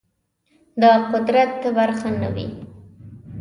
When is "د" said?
0.81-0.83